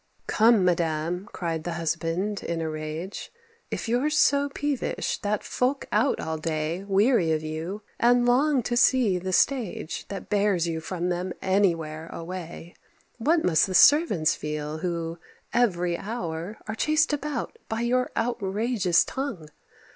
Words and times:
"Come, 0.25 0.65
madam," 0.65 1.29
cried 1.31 1.63
the 1.63 1.73
husband 1.73 2.41
in 2.41 2.59
a 2.59 2.67
rage, 2.67 3.31
"If 3.69 3.87
you're 3.87 4.09
so 4.09 4.49
peevish 4.49 5.19
that 5.19 5.43
folk 5.43 5.85
out 5.91 6.19
all 6.19 6.39
day 6.39 6.83
Weary 6.85 7.31
of 7.33 7.43
you, 7.43 7.83
and 7.99 8.25
long 8.25 8.63
to 8.63 8.75
see 8.75 9.19
the 9.19 9.31
stage 9.31 10.07
That 10.07 10.27
bears 10.27 10.67
you 10.67 10.79
from 10.81 11.09
them 11.09 11.33
anywhere 11.39 12.07
away, 12.07 12.73
What 13.19 13.43
must 13.45 13.67
the 13.67 13.75
servants 13.75 14.33
feel 14.33 14.79
who, 14.79 15.19
every 15.53 15.99
hour, 15.99 16.57
Are 16.67 16.73
chased 16.73 17.13
about 17.13 17.59
by 17.69 17.81
your 17.81 18.09
outrageous 18.17 19.05
tongue! 19.05 19.49